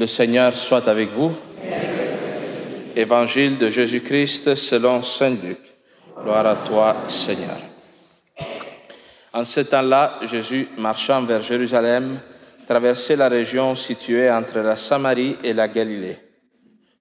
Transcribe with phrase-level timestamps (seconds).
[0.00, 1.30] Le Seigneur soit avec vous.
[2.96, 5.58] Évangile de Jésus-Christ selon Saint Luc.
[6.22, 7.58] Gloire à toi, Seigneur.
[9.34, 12.18] En ce temps-là, Jésus, marchant vers Jérusalem,
[12.66, 16.16] traversait la région située entre la Samarie et la Galilée.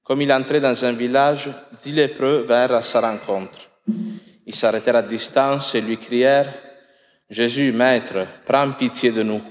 [0.04, 1.50] Comme il entrait dans un village,
[1.82, 3.60] dix lépreux vinrent à sa rencontre.
[4.46, 6.54] Ils s'arrêtèrent à distance et lui crièrent,
[7.30, 9.42] Jésus, Maître, prends pitié de nous.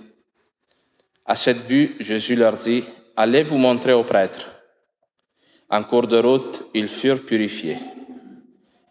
[1.25, 2.85] À cette vue, Jésus leur dit,
[3.21, 4.46] Allez vous montrer au prêtre.
[5.69, 7.79] En cours de route, ils furent purifiés.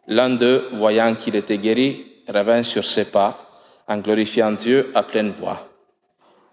[0.05, 3.39] L'un d'eux, voyant qu'il était guéri, revint sur ses pas,
[3.87, 5.69] en glorifiant Dieu à pleine voix.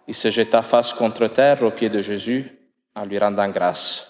[0.06, 2.48] Il se jeta face contre terre aux pieds de Jésus,
[2.94, 4.08] en lui rendant grâce.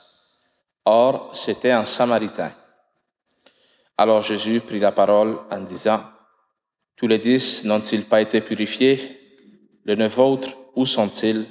[0.85, 2.52] Or, c'était un Samaritain.
[3.96, 6.02] Alors Jésus prit la parole en disant,
[6.96, 9.19] Tous les dix n'ont-ils pas été purifiés?
[9.87, 11.46] Les neuf autres, où sont-ils?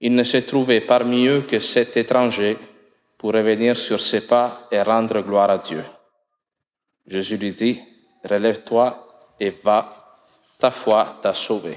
[0.00, 2.58] Il ne se trouvait parmi eux que cet étranger
[3.16, 5.82] pour revenir sur ses pas et rendre gloire à Dieu.
[7.06, 7.80] Jésus lui dit,
[8.24, 9.08] Relève-toi
[9.40, 10.20] et va,
[10.58, 11.76] ta foi t'a sauvé.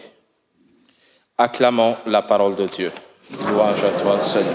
[1.37, 2.91] Acclamons la parole de Dieu.
[3.47, 4.53] Louange à toi, Seigneur.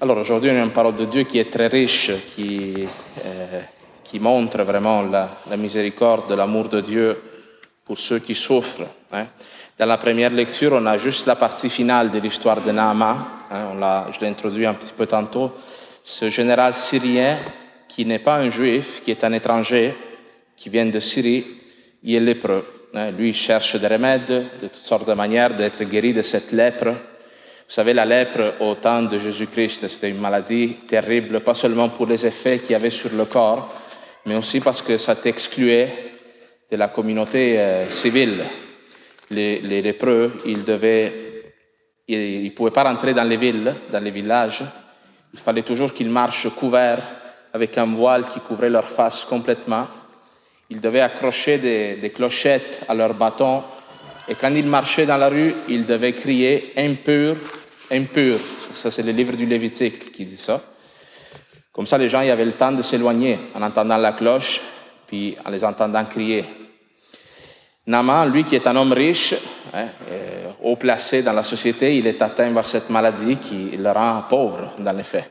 [0.00, 2.86] Alors aujourd'hui, on a une parole de Dieu qui est très riche, qui,
[3.24, 3.60] euh,
[4.04, 7.20] qui montre vraiment la, la miséricorde, l'amour de Dieu
[7.88, 8.86] pour ceux qui souffrent.
[9.10, 9.26] Hein.
[9.78, 13.16] Dans la première lecture, on a juste la partie finale de l'histoire de Naaman.
[13.50, 13.70] Hein.
[13.72, 15.52] On l'a, je l'ai introduit un petit peu tantôt.
[16.04, 17.38] Ce général syrien,
[17.88, 19.96] qui n'est pas un juif, qui est un étranger,
[20.54, 21.46] qui vient de Syrie,
[22.02, 22.64] il est lépreux.
[22.92, 23.10] Hein.
[23.12, 26.88] Lui, il cherche des remèdes de toutes sortes de manières d'être guéri de cette lèpre.
[26.88, 32.06] Vous savez, la lèpre au temps de Jésus-Christ, c'était une maladie terrible, pas seulement pour
[32.06, 33.72] les effets qu'il y avait sur le corps,
[34.26, 36.08] mais aussi parce que ça t'excluait
[36.70, 38.44] de la communauté euh, civile.
[39.30, 41.12] Les, les lépreux, ils devaient,
[42.06, 44.64] ils ne pouvaient pas rentrer dans les villes, dans les villages.
[45.32, 47.02] Il fallait toujours qu'ils marchent couverts
[47.52, 49.86] avec un voile qui couvrait leur face complètement.
[50.70, 53.62] Ils devaient accrocher des, clochettes à leurs bâtons.
[54.28, 57.36] Et quand ils marchaient dans la rue, ils devaient crier impur,
[57.90, 58.38] impur.
[58.72, 60.62] Ça, c'est le livre du Lévitique qui dit ça.
[61.72, 64.60] Comme ça, les gens y avaient le temps de s'éloigner en entendant la cloche,
[65.08, 66.44] puis en les entendant crier.
[67.86, 69.34] Naaman, lui qui est un homme riche,
[69.72, 69.86] hein,
[70.62, 74.74] haut placé dans la société, il est atteint par cette maladie qui le rend pauvre
[74.78, 75.30] dans les faits.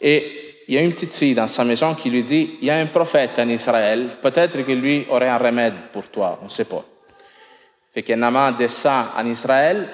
[0.00, 2.70] Et il y a une petite fille dans sa maison qui lui dit, il y
[2.70, 6.50] a un prophète en Israël, peut-être que lui aurait un remède pour toi, on ne
[6.50, 6.84] sait pas.
[7.94, 9.88] Fait que Naaman descend en Israël,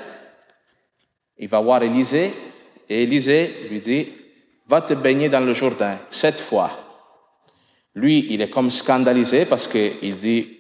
[1.37, 2.32] il va voir Élisée,
[2.88, 4.09] et Élisée lui dit,
[4.66, 6.88] va te baigner dans le Jourdain, sept fois.
[7.98, 10.59] Lui, il est comme scandalisé parce qu'il dit,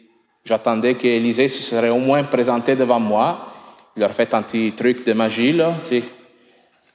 [0.48, 3.52] J'attendais qu'Élisée se serait au moins présenté devant moi.
[3.94, 6.02] Il aurait fait un petit truc de magie, là, tu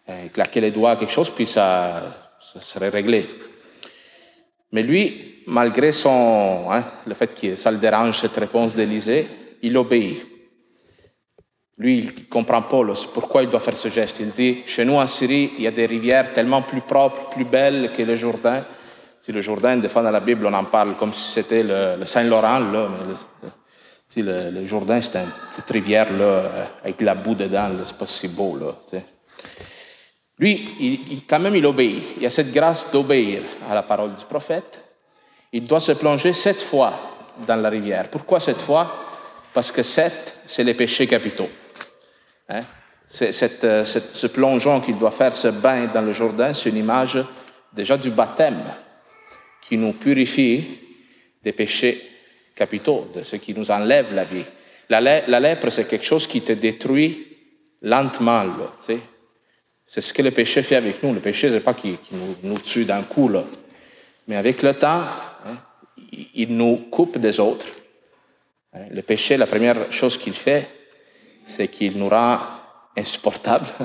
[0.09, 3.27] euh, claquer les doigts, quelque chose, puis ça, ça serait réglé.
[4.71, 9.27] Mais lui, malgré son, hein, le fait que ça le dérange, cette réponse d'Élisée,
[9.61, 10.25] il obéit.
[11.77, 14.19] Lui, il comprend pas là, pourquoi il doit faire ce geste.
[14.21, 17.45] Il dit, chez nous en Syrie, il y a des rivières tellement plus propres, plus
[17.45, 18.65] belles que le Jourdain.
[19.23, 22.03] Si le Jourdain, des fois dans la Bible, on en parle comme si c'était le,
[22.03, 22.89] Saint-Laurent, là,
[24.17, 28.06] mais le, Jourdain, c'est une petite rivière là, euh, avec la boue dedans, c'est pas
[28.06, 28.57] si beau.
[28.57, 29.00] Là,
[30.38, 32.03] Lui, quand même, il obéit.
[32.19, 34.81] Il a cette grâce d'obéir à la parole du prophète.
[35.53, 36.94] Il doit se plonger sept fois
[37.47, 38.09] dans la rivière.
[38.09, 38.91] Pourquoi sept fois?
[39.53, 41.50] Parce que sept, c'est les péchés capitaux.
[42.50, 42.59] Hein?
[43.22, 47.23] Euh, ce plongeon qu'il doit faire, ce bain dans le Jourdain, c'est une image
[47.72, 48.62] déjà du baptême
[49.63, 50.63] qui nous purifie
[51.44, 52.01] des péchés
[52.56, 54.46] capitaux, de ce qui nous enlève la vie.
[54.90, 55.01] La,
[55.40, 57.28] lèpre, c'est quelque chose qui te détruit
[57.81, 58.46] lentement.
[59.85, 61.13] c'est ce que le péché fait avec nous.
[61.13, 63.44] Le péché, ce n'est pas qu'il nous, nous, tue d'un coup, là.
[64.28, 65.03] mais avec le temps,
[65.46, 65.57] hein,
[66.35, 67.68] il nous coupe des autres.
[68.74, 70.68] Hein, le péché, la première chose qu'il fait,
[71.45, 72.39] c'est qu'il nous rend
[72.95, 73.68] insupportables.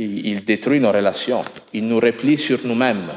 [0.00, 1.42] Il détruit nos relations.
[1.72, 3.10] Il nous replie sur nous-mêmes.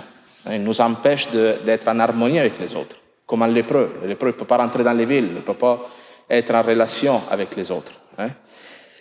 [0.50, 4.00] Il nous empêche d'être en harmonie avec les autres, comme un lépreux.
[4.02, 5.90] Le lépreux ne peut pas rentrer dans les villes, il ne peut pas
[6.30, 7.94] être en relation avec les autres.
[8.18, 8.30] Hein.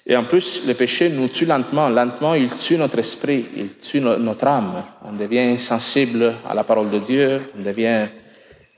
[0.06, 1.88] Et en plus, le péché nous tue lentement.
[1.88, 4.82] Lentement, il tue notre esprit, il tue notre âme.
[5.04, 8.08] On devient insensible à la parole de Dieu, on devient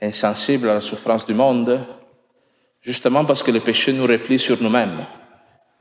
[0.01, 1.79] insensible à la souffrance du monde,
[2.81, 5.05] justement parce que le péché nous replie sur nous-mêmes.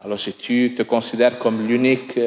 [0.01, 2.19] Alors si tu te considères comme l'unique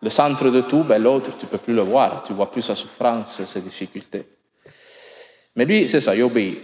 [0.00, 2.76] le centre de tout, ben, l'autre, tu peux plus le voir, tu vois plus sa
[2.76, 4.26] souffrance, ses difficultés.
[5.56, 6.58] Mais lui, c'est ça, il obéit.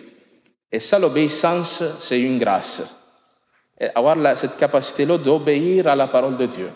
[0.70, 2.82] Et ça, l'obéissance, c'est une grâce.
[3.80, 6.70] et avoir cette capacité-là d'obéir à la parole de Dieu.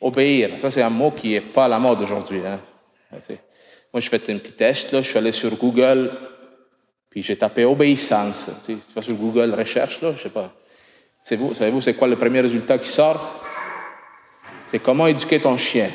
[0.00, 2.40] Obéir, ça c'est un mot qui n'est pas à la mode aujourd'hui.
[2.40, 6.10] Moi, je fais un petit test, je suis allé sur Google,
[7.08, 8.50] puis j'ai tapé obéissance.
[8.62, 10.52] Si tu vas sur Google, recherche, là, je sais pas.
[11.20, 13.40] Savez-vous, c'est quoi le premier résultat qui sort
[14.74, 15.88] C'est comment éduquer ton chien.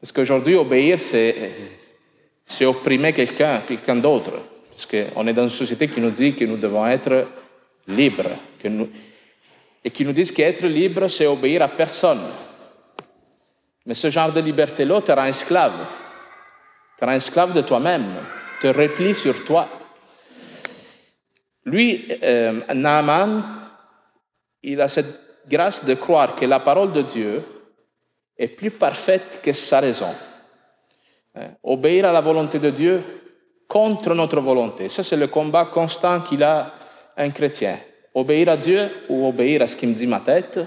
[0.00, 1.50] Parce qu'aujourd'hui, obéir, c'est,
[2.44, 4.30] c'est opprimer quelqu'un, quelqu'un d'autre.
[4.70, 7.26] Parce qu'on est dans une société qui nous dit que nous devons être
[7.88, 8.30] libres.
[9.84, 12.22] Et qui nous dit qu'être libre, c'est obéir à personne.
[13.84, 15.84] Mais ce genre de liberté-là te rend esclave.
[16.96, 18.06] Te rend esclave de toi-même.
[18.60, 19.68] Te replie sur toi.
[21.64, 23.42] Lui, euh, Naaman,
[24.62, 27.42] il a cette grâce de croire que la parole de Dieu
[28.36, 30.14] est plus parfaite que sa raison.
[31.34, 31.50] Hein?
[31.62, 33.02] Obéir à la volonté de Dieu
[33.68, 34.88] contre notre volonté.
[34.88, 36.72] Ça, c'est le combat constant qu'il a
[37.16, 37.78] un chrétien.
[38.14, 40.60] Obéir à Dieu ou obéir à ce qui me dit ma tête.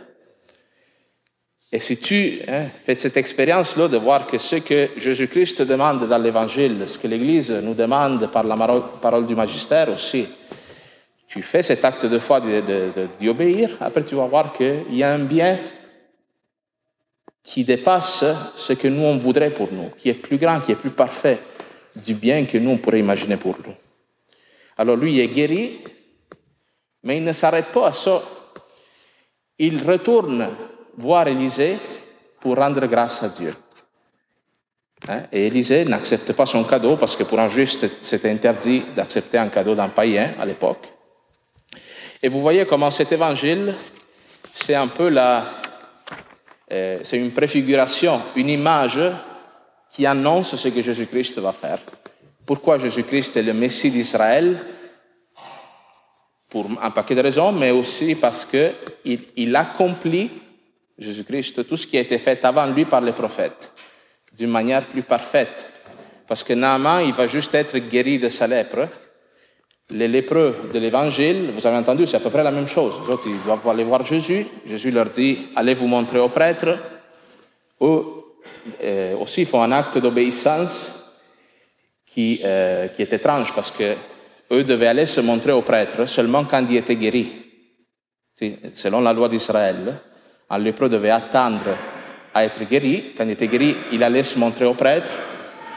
[1.72, 6.18] Et si tu hein, fais cette expérience-là de voir que ce que Jésus-Christ demande dans
[6.18, 8.56] l'Évangile, ce que l'Église nous demande par la
[9.02, 10.28] parole du magistère aussi,
[11.28, 12.42] tu fais cet acte de foi
[13.20, 15.60] d'y obéir, après tu vas voir qu'il y a un bien
[17.44, 18.26] qui dépasse
[18.56, 21.40] ce que nous on voudrait pour nous, qui est plus grand, qui est plus parfait
[21.96, 23.74] du bien que nous on pourrait imaginer pour nous.
[24.78, 25.80] Alors lui est guéri,
[27.04, 28.22] mais il ne s'arrête pas à ça.
[29.60, 30.48] Il retourne
[30.98, 31.78] voir Élisée
[32.40, 33.54] pour rendre grâce à Dieu.
[35.08, 35.24] Hein?
[35.32, 39.50] Et Élisée n'accepte pas son cadeau parce que pour un juste, c'était interdit d'accepter un
[39.50, 40.97] cadeau d'un païen à l'époque.
[42.22, 43.76] Et vous voyez comment cet évangile,
[44.54, 45.46] c'est un peu la,
[46.72, 49.00] euh, c'est une préfiguration, une image
[49.92, 51.80] qui annonce ce que Jésus-Christ va faire.
[52.46, 54.60] Pourquoi Jésus-Christ est le Messie d'Israël?
[56.50, 60.32] Pour un paquet de raisons, mais aussi parce qu'il il accomplit,
[60.98, 63.74] Jésus-Christ, tout ce qui a été fait avant lui par les prophètes,
[64.36, 65.70] d'une manière plus parfaite.
[66.26, 68.88] Parce que Naaman, il va juste être guéri de sa lèpre,
[69.90, 73.00] les lépreux de l'Évangile, vous avez entendu, c'est à peu près la même chose.
[73.06, 74.46] Les autres, ils doivent aller voir Jésus.
[74.66, 76.78] Jésus leur dit, allez vous montrer au prêtre.
[77.82, 78.04] Eux
[79.20, 80.94] aussi font un acte d'obéissance
[82.06, 83.96] qui, euh, qui est étrange parce que
[84.52, 87.32] eux devaient aller se montrer au prêtre seulement quand ils étaient guéris.
[88.74, 90.00] Selon la loi d'Israël,
[90.50, 91.76] un lépreux devait attendre
[92.34, 93.14] à être guéri.
[93.18, 95.12] Quand il était guéri, il allait se montrer au prêtre.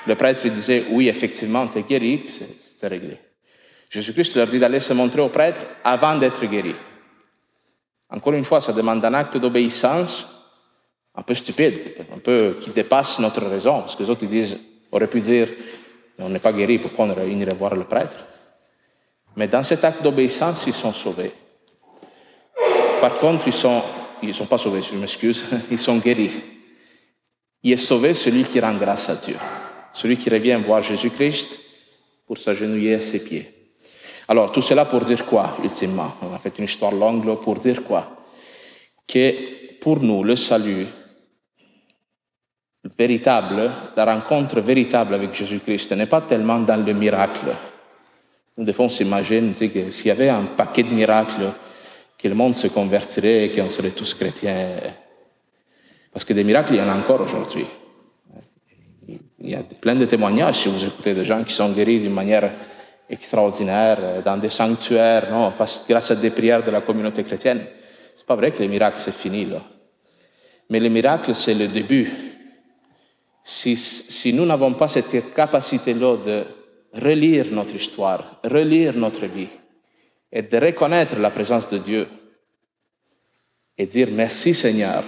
[0.07, 3.19] Le prêtre disait, oui, effectivement, tu es guéri, c'était réglé.
[3.91, 6.75] Jésus-Christ leur dit d'aller se montrer au prêtre avant d'être guéri.
[8.09, 10.29] Encore une fois, ça demande un acte d'obéissance
[11.15, 14.59] un peu stupide, un peu qui dépasse notre raison, parce que les autres disent,
[14.93, 15.49] auraient pu dire,
[16.19, 18.17] on n'est pas guéri, pourquoi on irait voir le prêtre
[19.37, 21.33] Mais dans cet acte d'obéissance, ils sont sauvés.
[23.01, 23.83] Par contre, ils sont,
[24.23, 26.41] ils sont pas sauvés, je m'excuse, ils sont guéris.
[27.63, 29.37] Il est sauvé celui qui rend grâce à Dieu,
[29.91, 31.59] celui qui revient voir Jésus-Christ
[32.27, 33.60] pour s'agenouiller à ses pieds.
[34.31, 36.13] Alors, tout cela pour dire quoi, ultimement?
[36.23, 38.17] On a fait une histoire longue pour dire quoi?
[39.05, 40.87] Que pour nous, le salut
[42.97, 47.57] véritable, la rencontre véritable avec Jésus-Christ n'est pas tellement dans le miracle.
[48.57, 51.53] Nous devons s'imaginer que s'il y avait un paquet de miracles,
[52.17, 54.77] que le monde se convertirait et qu'on serait tous chrétiens.
[56.13, 57.67] Parce que des miracles, il y en a encore aujourd'hui.
[59.41, 62.15] Il y a plein de témoignages si vous écoutez de gens qui sont guéris d'une
[62.15, 62.49] manière
[63.11, 65.53] extraordinaire euh, dans des sanctuaires, non,
[65.89, 67.67] grâce à des prières de la communauté chrétienne.
[68.15, 69.63] C'est pas vrai que les miracles, c'est fini, là.
[70.69, 72.11] Mais les miracles, c'est le début.
[73.43, 76.45] Si, si nous n'avons pas cette capacité-là de
[76.93, 79.49] relire notre histoire, relire notre vie,
[80.33, 82.09] et de reconnaître la présence de Dieu,
[83.77, 85.03] et dire merci Seigneur,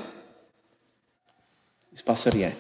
[1.91, 2.53] il ne se passe rien.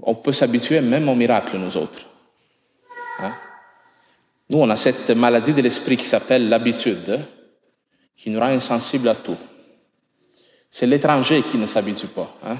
[0.00, 2.06] On peut s'habituer même aux miracles, nous autres.
[3.20, 3.32] Hein?
[4.50, 7.20] Nous, on a cette maladie de l'esprit qui s'appelle l'habitude,
[8.16, 9.36] qui nous rend insensibles à tout.
[10.70, 12.34] C'est l'étranger qui ne s'habitue pas.
[12.44, 12.56] Hein?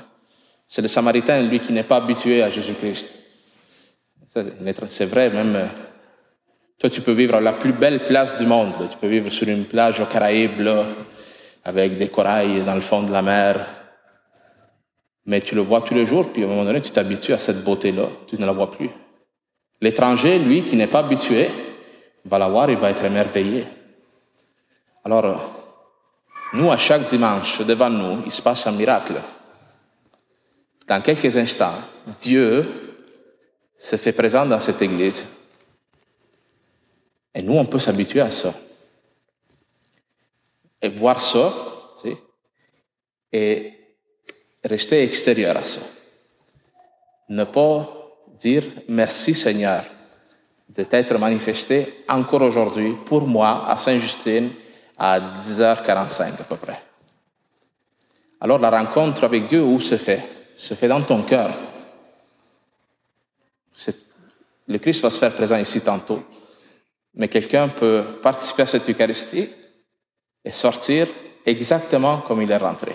[0.68, 3.20] C'est le samaritain, lui, qui n'est pas habitué à Jésus-Christ.
[4.26, 5.54] C'est vrai, même.
[5.54, 5.66] Euh,
[6.78, 8.72] toi, tu peux vivre à la plus belle place du monde.
[8.90, 10.68] Tu peux vivre sur une plage aux Caraïbes,
[11.64, 13.66] avec des corails dans le fond de la mer.
[15.24, 17.38] Mais tu le vois tous les jours, puis à un moment donné, tu t'habitues à
[17.38, 18.08] cette beauté-là.
[18.26, 18.90] Tu ne la vois plus.
[19.80, 21.50] L'étranger, lui, qui n'est pas habitué,
[22.24, 23.66] va la voir, il va être émerveillé.
[25.04, 25.64] Alors,
[26.54, 29.20] nous, à chaque dimanche, devant nous, il se passe un miracle.
[30.86, 31.78] Dans quelques instants,
[32.18, 32.96] Dieu
[33.76, 35.26] se fait présent dans cette église.
[37.34, 38.54] Et nous, on peut s'habituer à ça.
[40.80, 41.52] Et voir ça,
[43.32, 43.72] et
[44.64, 45.80] rester extérieur à ça.
[47.28, 48.05] Ne pas
[48.38, 49.84] dire merci Seigneur
[50.68, 54.50] de t'être manifesté encore aujourd'hui pour moi à Saint-Justine
[54.98, 56.80] à 10h45 à peu près.
[58.40, 60.22] Alors la rencontre avec Dieu, où se fait?
[60.56, 61.50] Se fait dans ton cœur.
[64.68, 66.22] Le Christ va se faire présent ici tantôt,
[67.14, 69.48] mais quelqu'un peut participer à cette Eucharistie
[70.44, 71.08] et sortir
[71.44, 72.92] exactement comme il est rentré.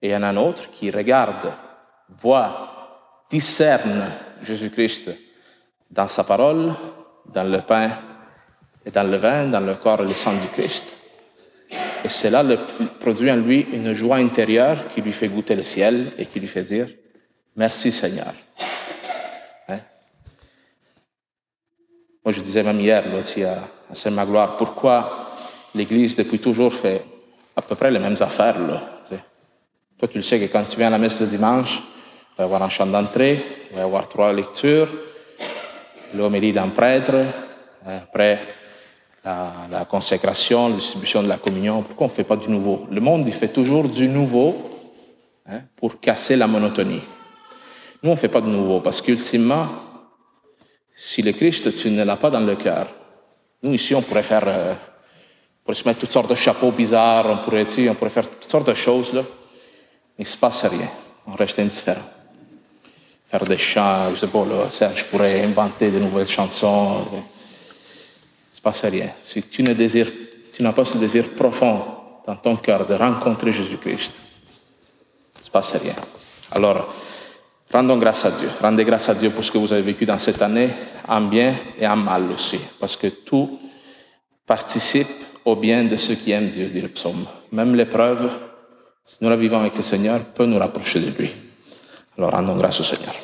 [0.00, 1.52] Et il y en a un autre qui regarde,
[2.08, 2.77] voit,
[3.30, 4.10] discerne
[4.42, 5.10] Jésus-Christ
[5.90, 6.74] dans sa parole,
[7.32, 7.90] dans le pain
[8.84, 10.94] et dans le vin, dans le corps et le sang du Christ.
[12.04, 12.44] Et cela
[13.00, 16.48] produit en lui une joie intérieure qui lui fait goûter le ciel et qui lui
[16.48, 16.88] fait dire
[17.56, 18.32] Merci Seigneur.
[19.68, 19.80] Hein?
[22.24, 25.34] Moi, je disais même hier aussi à, Saint-Magloire, pourquoi
[25.74, 27.04] l'Église depuis toujours fait
[27.56, 28.58] à peu près les mêmes affaires.
[28.58, 28.82] Là,
[29.98, 31.82] Toi, tu le sais que quand tu viens à la messe le dimanche,
[32.38, 34.88] va y avoir un chant d'entrée, il va y avoir trois lectures,
[36.14, 37.14] l'homélie d'un prêtre,
[37.84, 38.38] hein, après
[39.24, 41.82] la, consécration, la distribution de la communion.
[41.82, 42.86] Pourquoi on ne fait pas du nouveau?
[42.90, 44.56] Le monde, il fait toujours du nouveau
[45.46, 47.02] hein, pour casser la monotonie.
[48.02, 49.66] Nous, on ne fait pas de nouveau parce qu'ultimement,
[50.94, 52.86] si le Christ, tu ne l'as pas dans le cœur,
[53.62, 57.26] nous ici, on pourrait faire, euh, on pourrait se mettre toutes sortes de chapeaux bizarres,
[57.28, 59.22] on pourrait, on pourrait faire toutes sortes de choses, là.
[60.16, 60.88] Il ne se passe rien.
[61.26, 62.17] On reste indifférent.
[63.28, 67.04] Faire des chants, je sais pas, là, Serge pourrait inventer de nouvelles chansons
[68.58, 69.10] se passe rien.
[69.22, 71.80] Si tu n'as pas ce désir profond
[72.26, 74.20] dans ton cœur de rencontrer Jésus-Christ,
[75.38, 75.94] il se passe rien.
[76.50, 76.92] Alors,
[77.72, 78.50] rendons grâce à Dieu.
[78.60, 80.70] Rendez grâce à Dieu pour ce que vous avez vécu dans cette année,
[81.06, 83.60] en bien et en mal aussi, parce que tout
[84.44, 85.06] participe
[85.44, 87.26] au bien de ceux qui aiment Dieu, dit le psaume.
[87.52, 88.28] Même l'épreuve,
[89.04, 91.30] si nous la vivons avec le Seigneur, peut nous rapprocher de lui.
[92.18, 93.14] Alors rendons grâce au Seigneur.